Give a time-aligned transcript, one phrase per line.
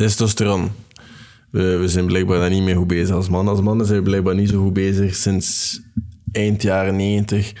[0.00, 0.70] Testosteron.
[1.50, 3.54] We, we zijn blijkbaar daar niet meer goed bezig als mannen.
[3.54, 5.80] Als mannen zijn we blijkbaar niet zo goed bezig sinds
[6.32, 7.52] eind jaren 90,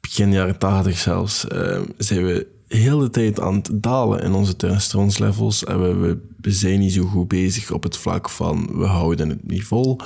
[0.00, 1.44] begin jaren 80 zelfs.
[1.52, 5.64] Uh, zijn we heel de tijd aan het dalen in onze testosteronlevels.
[5.64, 9.46] En we, we, zijn niet zo goed bezig op het vlak van we houden het
[9.46, 10.00] niet vol.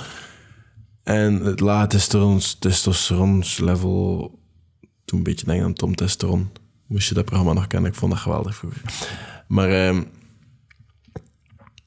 [1.02, 1.98] En het lage
[2.58, 4.38] testosteronslevel,
[5.04, 6.50] toen een beetje denken aan Tom Testosteron.
[6.86, 7.90] Moest je dat programma nog kennen?
[7.90, 8.82] Ik vond dat geweldig vroeger.
[9.48, 10.00] Maar uh,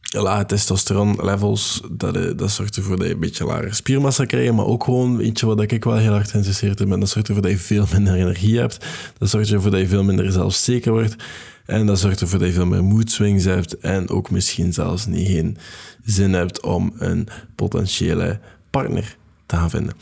[0.09, 4.65] lage testosteronlevels, dat, eh, dat zorgt ervoor dat je een beetje lagere spiermassa krijgt, maar
[4.65, 7.51] ook gewoon, weet je wat ik wel heel erg geïnteresseerd ben, dat zorgt ervoor dat
[7.51, 8.85] je veel minder energie hebt,
[9.17, 11.15] dat zorgt ervoor dat je veel minder zelfzeker wordt,
[11.65, 15.27] en dat zorgt ervoor dat je veel meer moedswings hebt, en ook misschien zelfs niet
[15.27, 15.57] geen
[16.03, 19.93] zin hebt om een potentiële partner te gaan vinden.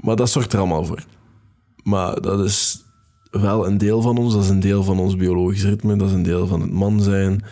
[0.00, 1.04] Maar dat zorgt er allemaal voor.
[1.82, 2.84] Maar dat is
[3.30, 6.14] wel een deel van ons, dat is een deel van ons biologisch ritme, dat is
[6.14, 7.44] een deel van het man zijn.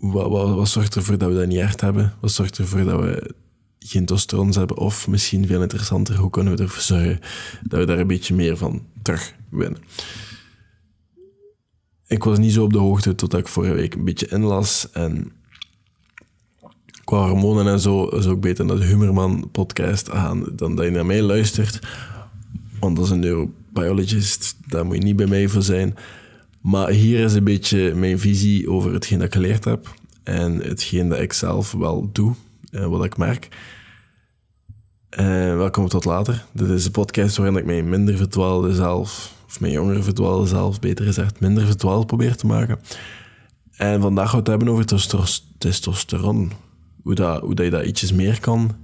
[0.00, 2.14] Wat, wat, wat zorgt ervoor dat we dat niet echt hebben?
[2.20, 3.34] Wat zorgt ervoor dat we
[3.78, 4.76] geen testosterons hebben?
[4.76, 7.20] Of misschien veel interessanter, hoe kunnen we ervoor zorgen
[7.62, 9.80] dat we daar een beetje meer van terug winnen?
[12.06, 15.32] Ik was niet zo op de hoogte totdat ik vorige week een beetje inlas en
[17.04, 20.90] qua hormonen en zo is ook beter naar de Hummerman podcast gaan dan dat je
[20.90, 21.78] naar mij luistert.
[22.80, 25.96] Want dat is een neurobiologist, daar moet je niet bij mij voor zijn.
[26.68, 31.08] Maar hier is een beetje mijn visie over hetgeen dat ik geleerd heb en hetgeen
[31.08, 32.34] dat ik zelf wel doe,
[32.70, 33.48] en wat ik merk.
[35.08, 36.44] En welkom tot later.
[36.52, 40.80] Dit is een podcast waarin ik mij minder verdwaalde zelf, of mijn jongere verdwaalde zelf,
[40.80, 42.78] beter gezegd, minder verdwaald probeer te maken.
[43.76, 44.84] En vandaag gaan we het hebben over
[45.58, 46.52] testosteron.
[47.02, 48.76] Hoe, dat, hoe dat je dat ietsjes meer kan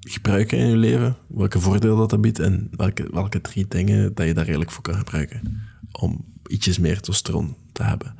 [0.00, 1.16] gebruiken in je leven.
[1.28, 4.82] Welke voordelen dat, dat biedt en welke, welke drie dingen dat je daar eigenlijk voor
[4.82, 8.14] kan gebruiken om ietsjes meer testosteron te hebben.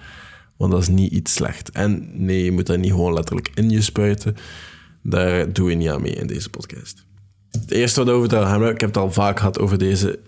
[0.56, 1.70] Want dat is niet iets slecht.
[1.70, 4.36] En nee, je moet dat niet gewoon letterlijk in je spuiten.
[5.02, 7.04] Daar doe je niet aan mee in deze podcast.
[7.50, 10.18] Het eerste wat over te hebben, ik heb het al vaak gehad over deze.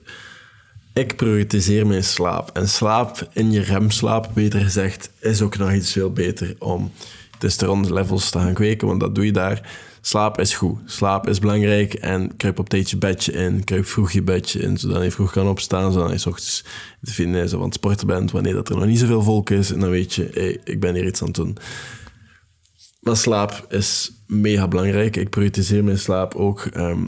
[0.93, 2.51] Ik prioritiseer mijn slaap.
[2.53, 6.93] En slaap in je remslaap, beter gezegd, is ook nog iets veel beter om
[7.43, 10.79] testosteron levels te gaan kweken, want dat doe je daar slaap is goed.
[10.85, 13.65] Slaap is belangrijk en kruip op tijd je bedje in.
[13.65, 15.93] Kruip vroeg je bedje in, zodat je vroeg kan opstaan.
[15.93, 16.65] Zodat je s ochtends
[17.01, 18.31] de finesse van het sporten bent.
[18.31, 19.73] Wanneer dat er nog niet zoveel volk is.
[19.73, 21.57] En dan weet je, hey, ik ben hier iets aan het doen.
[23.01, 25.17] Maar slaap is mega belangrijk.
[25.17, 26.61] Ik prioritiseer mijn slaap ook.
[26.61, 27.05] Ehm,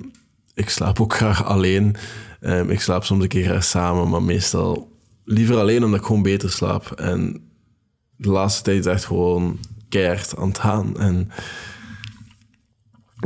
[0.54, 1.96] ik slaap ook graag alleen.
[2.40, 4.92] Um, ik slaap soms een keer graag samen, maar meestal
[5.24, 6.90] liever alleen omdat ik gewoon beter slaap.
[6.90, 7.42] En
[8.16, 9.58] de laatste tijd is echt gewoon
[10.38, 10.98] aan het gaan.
[10.98, 11.30] En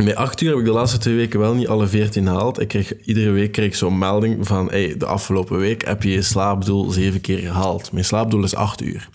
[0.05, 2.61] met acht uur heb ik de laatste twee weken wel niet alle veertien gehaald.
[2.61, 6.11] Ik kreeg, iedere week kreeg ik zo'n melding van hey, de afgelopen week heb je
[6.11, 7.93] je slaapdoel zeven keer gehaald.
[7.93, 9.09] Mijn slaapdoel is acht uur.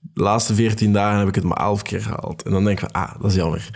[0.00, 2.42] De laatste veertien dagen heb ik het maar elf keer gehaald.
[2.42, 3.70] En dan denk ik ah, dat is jammer.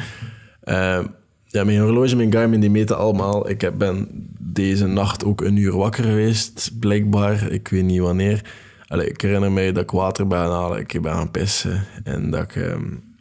[0.65, 1.05] Uh,
[1.45, 3.49] ja, mijn horloge, mijn Garmin, die meten allemaal.
[3.49, 4.09] Ik ben
[4.39, 7.51] deze nacht ook een uur wakker geweest, blijkbaar.
[7.51, 8.41] Ik weet niet wanneer.
[8.89, 10.81] Ik herinner mij dat ik water ben halen.
[10.81, 11.87] Ik ben aan pissen.
[12.05, 12.57] En dat ik...
[12.57, 13.17] Um,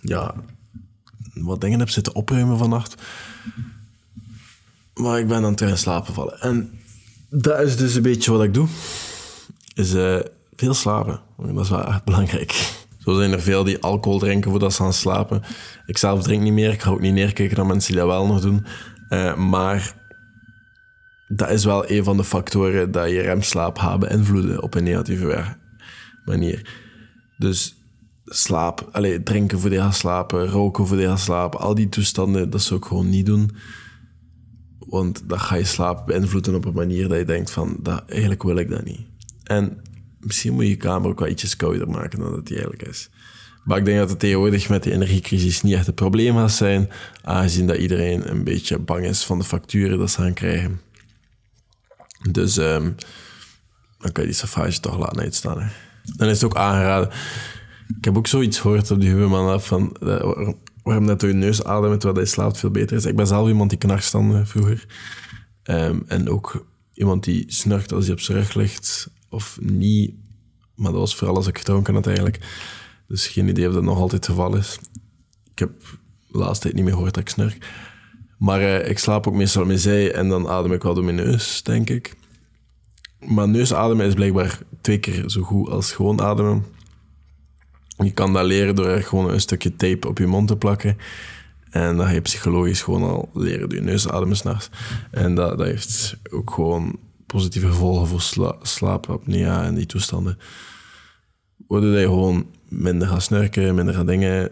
[0.00, 0.34] ja,
[1.34, 3.02] wat dingen heb zitten opruimen vannacht.
[4.94, 6.40] Maar ik ben aan het in slapen vallen.
[6.40, 6.80] En
[7.28, 8.68] dat is dus een beetje wat ik doe.
[9.74, 10.20] Is uh,
[10.54, 11.20] veel slapen.
[11.36, 12.52] Dat is wel echt belangrijk.
[12.98, 15.42] Zo zijn er veel die alcohol drinken voordat ze gaan slapen.
[15.86, 16.72] Ik zelf drink niet meer.
[16.72, 18.66] Ik ga ook niet neerkijken naar mensen die dat wel nog doen.
[19.10, 19.94] Uh, maar
[21.32, 25.56] dat is wel een van de factoren dat je remslaap gaat beïnvloeden op een negatieve
[26.24, 26.70] manier.
[27.38, 27.76] Dus
[28.24, 32.50] slaap, allez, drinken voor je gaat slapen, roken voor je gaat slapen, al die toestanden,
[32.50, 33.50] dat zou ik gewoon niet doen.
[34.78, 38.42] Want dan ga je slaap beïnvloeden op een manier dat je denkt van, dat, eigenlijk
[38.42, 39.00] wil ik dat niet.
[39.44, 39.82] En
[40.20, 43.10] misschien moet je je kamer ook wel ietsjes kouder maken dan dat die eigenlijk is.
[43.64, 46.88] Maar ik denk dat het tegenwoordig met de energiecrisis niet echt een probleem gaat zijn,
[47.22, 50.80] aangezien dat iedereen een beetje bang is van de facturen dat ze gaan krijgen.
[52.30, 52.94] Dus um,
[53.98, 55.60] dan kan je die safage toch laten uitstaan.
[55.62, 55.68] Hè.
[56.16, 57.12] Dan is het ook aangeraden
[57.96, 60.50] ik heb ook zoiets gehoord op die Huberman af van uh,
[60.82, 63.04] waarom dat door je neus ademen terwijl je slaapt veel beter is.
[63.04, 64.86] Ik ben zelf iemand die knarst dan vroeger.
[65.64, 70.14] Um, en ook iemand die snurkt als hij op zijn rug ligt of niet.
[70.74, 72.38] Maar dat was vooral als ik gedronken had eigenlijk.
[73.08, 74.78] Dus geen idee of dat nog altijd het geval is.
[75.50, 75.70] Ik heb
[76.32, 77.66] de laatste tijd niet meer gehoord dat ik snurk.
[78.40, 81.16] Maar uh, ik slaap ook meestal met zij en dan adem ik wel door mijn
[81.16, 82.16] neus, denk ik.
[83.26, 86.64] Maar neusademen is blijkbaar twee keer zo goed als gewoon ademen.
[87.96, 90.96] Je kan dat leren door er gewoon een stukje tape op je mond te plakken.
[91.70, 94.70] En dan ga je psychologisch gewoon al leren door je neus ademen s'nachts.
[95.10, 100.38] En dat, dat heeft ook gewoon positieve gevolgen voor sla slaapapnea en die toestanden.
[101.66, 104.50] Worden je gewoon minder gaan snurken, minder gaan dingen.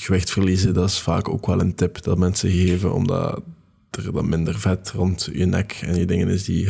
[0.00, 3.42] Gewicht verliezen, dat is vaak ook wel een tip dat mensen geven, omdat
[3.90, 6.68] er dan minder vet rond je nek en je dingen is die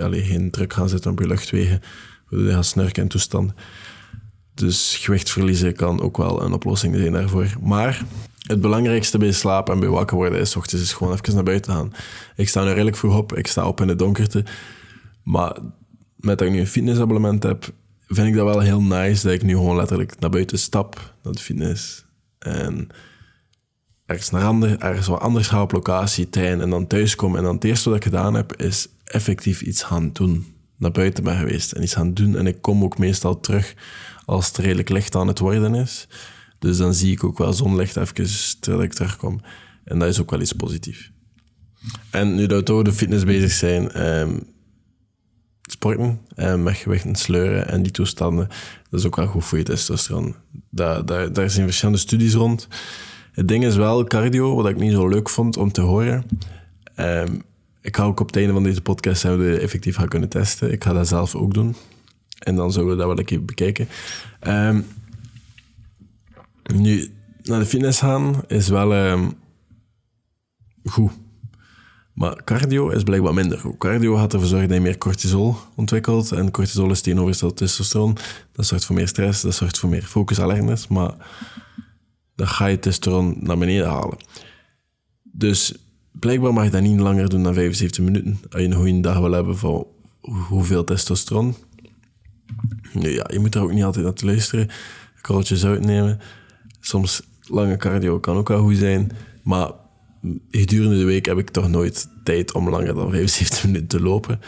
[0.00, 1.80] allee, geen druk gaan zitten op je luchtwegen,
[2.28, 3.56] waardoor je gaat snurken en toestanden.
[4.54, 7.56] Dus gewicht verliezen kan ook wel een oplossing zijn daarvoor.
[7.60, 8.04] Maar
[8.46, 11.72] het belangrijkste bij slaap en bij wakker worden is ochtends is gewoon even naar buiten
[11.72, 11.92] gaan.
[12.36, 14.44] Ik sta nu redelijk vroeg op, ik sta op in de donkerte.
[15.22, 15.56] Maar
[16.16, 17.72] met dat ik nu een fitnessabonnement heb,
[18.06, 21.32] vind ik dat wel heel nice dat ik nu gewoon letterlijk naar buiten stap, naar
[21.32, 22.06] de fitness.
[22.38, 22.88] En
[24.06, 27.36] ergens naar ander, ergens wat anders ga op locatie, trein en dan thuis kom.
[27.36, 30.54] En dan het eerste wat ik gedaan heb, is effectief iets gaan doen.
[30.76, 32.36] Naar buiten ben geweest en iets gaan doen.
[32.36, 33.74] En ik kom ook meestal terug
[34.24, 36.08] als het redelijk licht aan het worden is.
[36.58, 38.26] Dus dan zie ik ook wel zonlicht even
[38.60, 39.40] terwijl ik terugkom.
[39.84, 41.10] En dat is ook wel iets positiefs.
[42.10, 44.38] En nu dat we over de fitness bezig zijn, ehm,
[45.72, 48.48] sporten en met gewichten sleuren en die toestanden,
[48.90, 50.34] dat is ook wel goed voor je testosteron.
[50.70, 52.68] Daar, daar, daar zijn verschillende studies rond.
[53.32, 56.24] Het ding is wel cardio, wat ik niet zo leuk vond om te horen.
[56.96, 57.42] Um,
[57.80, 60.72] ik ga ook op het einde van deze podcast zouden effectief gaan kunnen testen.
[60.72, 61.76] Ik ga dat zelf ook doen.
[62.38, 63.88] En dan zullen we dat wel even bekijken.
[64.46, 64.86] Um,
[66.74, 67.10] nu,
[67.42, 69.34] naar de fitness gaan is wel um,
[70.84, 71.12] goed.
[72.18, 73.78] Maar cardio is blijkbaar minder goed.
[73.78, 76.32] Cardio gaat ervoor zorgen dat je meer cortisol ontwikkelt.
[76.32, 78.16] En cortisol is tegenovergesteld testosteron.
[78.52, 80.88] Dat zorgt voor meer stress, dat zorgt voor meer focus, alertness.
[80.88, 81.14] Maar
[82.34, 84.18] dan ga je testosteron naar beneden halen.
[85.22, 85.74] Dus
[86.12, 88.38] blijkbaar mag je dat niet langer doen dan 75 minuten.
[88.50, 89.86] Als je een goede dag wil hebben van
[90.48, 91.54] hoeveel testosteron.
[92.92, 94.68] Ja, je moet er ook niet altijd naar te luisteren.
[94.68, 96.20] Een korreltje zout nemen.
[96.80, 99.10] Soms lange cardio kan ook wel goed zijn.
[99.42, 99.70] Maar
[100.50, 104.40] gedurende de week heb ik toch nooit tijd om langer dan 75 minuten te lopen.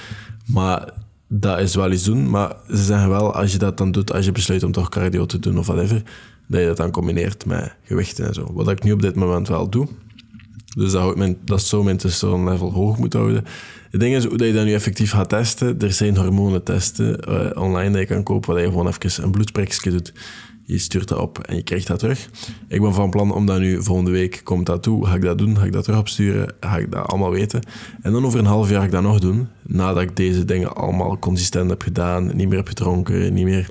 [0.46, 0.92] Maar
[1.28, 2.30] dat is wel iets doen.
[2.30, 5.26] Maar ze zeggen wel, als je dat dan doet, als je besluit om toch cardio
[5.26, 6.02] te doen of whatever,
[6.46, 8.50] dat je dat dan combineert met gewichten en zo.
[8.52, 9.88] Wat ik nu op dit moment wel doe.
[10.76, 13.44] Dus dat, mijn, dat zou mijn testosteron level hoog moeten houden.
[13.90, 15.80] Het ding is hoe je dat nu effectief gaat testen.
[15.80, 19.90] Er zijn hormonentesten uh, online die je kan kopen, waar je gewoon even een bloedprikje
[19.90, 20.12] doet.
[20.70, 22.30] Je stuurt dat op en je krijgt dat terug.
[22.68, 25.06] Ik ben van plan om dat nu volgende week komt dat toe.
[25.06, 25.56] Ga ik dat doen?
[25.56, 26.54] Ga ik dat terug opsturen?
[26.60, 27.62] Ga ik dat allemaal weten?
[28.02, 29.48] En dan over een half jaar ga ik dat nog doen.
[29.62, 32.36] Nadat ik deze dingen allemaal consistent heb gedaan.
[32.36, 33.34] Niet meer heb gedronken.
[33.34, 33.70] Niet meer,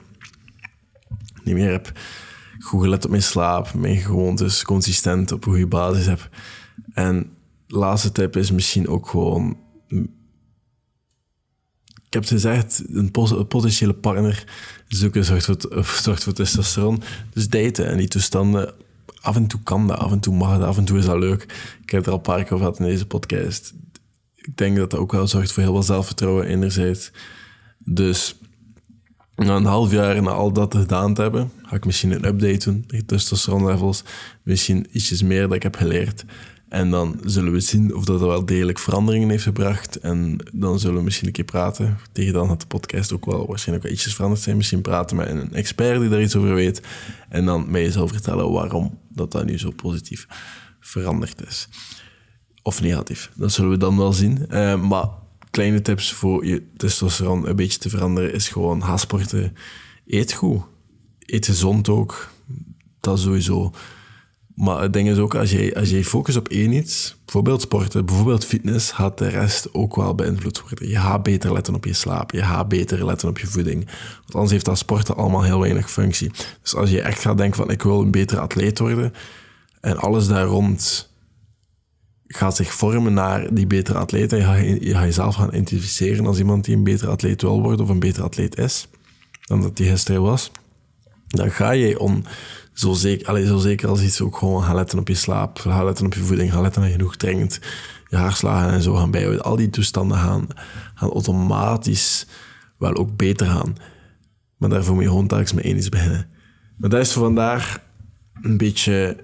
[1.43, 1.91] niet meer heb
[2.59, 3.73] goed gelet op mijn slaap.
[3.73, 6.29] Mijn gewoontes consistent op een goede basis heb.
[6.93, 7.29] En
[7.67, 9.57] de laatste tip is misschien ook gewoon
[12.09, 13.11] ik heb gezegd, een
[13.47, 14.43] potentiële partner
[14.87, 17.01] zoeken zorgt voor, zorgt voor testosteron.
[17.33, 18.73] Dus daten en die toestanden,
[19.21, 21.19] af en toe kan dat, af en toe mag dat, af en toe is dat
[21.19, 21.43] leuk.
[21.81, 23.73] Ik heb er al een paar keer over gehad in deze podcast.
[24.35, 27.11] Ik denk dat dat ook wel zorgt voor heel veel zelfvertrouwen enerzijds.
[27.77, 28.35] Dus
[29.35, 32.71] na een half jaar na al dat gedaan te hebben, ga ik misschien een update
[32.71, 34.03] doen, de testosteron levels.
[34.43, 36.25] Misschien ietsjes meer dat ik heb geleerd.
[36.69, 39.95] En dan zullen we zien of dat wel degelijk veranderingen heeft gebracht.
[39.95, 41.97] En dan zullen we misschien een keer praten.
[42.11, 44.57] Tegen dan had de podcast ook wel waarschijnlijk wel ietsjes veranderd zijn.
[44.57, 46.81] Misschien praten met een expert die daar iets over weet.
[47.29, 50.27] En dan mij zal vertellen waarom dat dat nu zo positief
[50.79, 51.67] veranderd is.
[52.63, 53.31] Of negatief.
[53.35, 54.45] Dat zullen we dan wel zien.
[54.49, 55.07] Uh, maar
[55.51, 59.55] kleine tips voor je testosteron een beetje te veranderen is gewoon ga sporten.
[60.07, 60.61] Eet goed.
[61.19, 62.31] Eet gezond ook.
[62.99, 63.73] Dat sowieso.
[64.59, 68.45] Maar het ding is ook, als je, als focust op één iets, bijvoorbeeld sporten, bijvoorbeeld
[68.45, 70.89] fitness, gaat de rest ook wel beïnvloed worden.
[70.89, 73.85] Je gaat beter letten op je slaap, je gaat beter letten op je voeding.
[74.19, 76.31] Want anders heeft dat sporten allemaal heel weinig functie.
[76.61, 79.13] Dus als je echt gaat denken van, ik wil een betere atleet worden,
[79.81, 81.09] en alles daar rond
[82.27, 86.25] gaat zich vormen naar die betere atleet, en je gaat, je gaat jezelf gaan identificeren
[86.25, 88.87] als iemand die een betere atleet wil worden, of een betere atleet is,
[89.41, 90.51] dan dat die gisteren was,
[91.27, 92.25] dan ga je on
[92.79, 96.05] zo zeker, zo zeker als iets ook gewoon gaan letten op je slaap, gaan letten
[96.05, 97.59] op je voeding, gaan letten dat je genoeg drinkt,
[98.07, 99.43] je haarslagen en zo gaan bijhouden.
[99.43, 100.47] Al die toestanden gaan,
[100.95, 102.25] automatisch
[102.77, 103.75] wel ook beter gaan.
[104.57, 106.27] Maar daarvoor moet je gewoon telkens met één beginnen.
[106.77, 107.81] Maar dat is voor vandaag
[108.41, 109.17] een beetje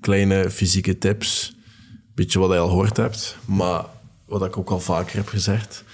[0.00, 1.56] kleine fysieke tips.
[1.90, 3.84] Een beetje wat je al gehoord hebt, maar
[4.26, 5.84] wat ik ook al vaker heb gezegd.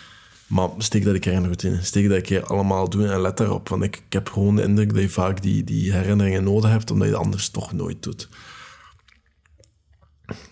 [0.49, 1.85] Maar steek dat ik er goed in.
[1.85, 3.69] Steek dat ik hier allemaal doen en let daarop.
[3.69, 7.09] Want ik, heb gewoon de indruk dat je vaak die, die herinneringen nodig hebt, omdat
[7.09, 8.29] je het anders toch nooit doet.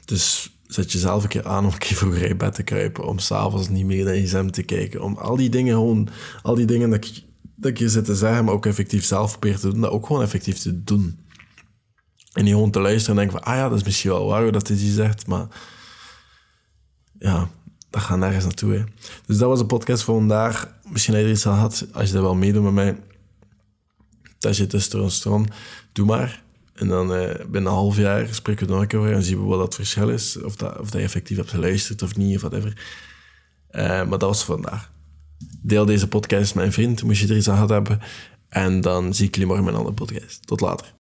[0.04, 3.06] Dus zet jezelf een keer aan om een keer vroeger in bed te kruipen.
[3.06, 5.02] Om s'avonds niet meer naar je zem te kijken.
[5.02, 6.08] Om al die dingen gewoon,
[6.42, 7.22] al die dingen dat ik,
[7.54, 10.06] dat ik je zit te zeggen, maar ook effectief zelf probeer te doen, dat ook
[10.06, 11.18] gewoon effectief te doen.
[12.32, 14.52] En niet gewoon te luisteren en denken van, ah ja, dat is misschien wel waar
[14.52, 15.46] dat hij zegt, maar
[17.18, 17.48] ja,
[17.96, 18.84] dat gaat nergens naartoe.
[19.26, 20.74] Dus dat was de podcast voor vandaag.
[20.88, 21.86] Misschien dat je er iets aan had.
[21.92, 22.96] Als je dat wel meedoet met mij,
[24.38, 25.48] dat je testosteron,
[25.92, 26.42] doe maar.
[26.74, 29.40] En dan uh, binnen een half jaar spreken we nog een keer over en zien
[29.40, 30.42] we wat dat verschil is.
[30.42, 32.86] Of dat, of dat je effectief hebt geluisterd of niet, of whatever.
[33.70, 34.90] Uh, maar dat was vandaag.
[35.62, 38.00] Deel deze podcast met een vriend, moest je er iets aan gehad hebben.
[38.48, 40.46] En dan zie ik jullie morgen met een andere podcast.
[40.46, 40.94] Tot later.